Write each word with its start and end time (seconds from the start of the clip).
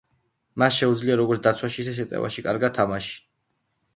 მას 0.61 0.79
შეუძლია 0.83 1.17
როგორც 1.19 1.43
დაცვაში 1.47 1.83
ისე 1.85 1.93
შეტევაში 1.99 2.47
კარგად 2.47 2.75
თამაში. 2.79 3.15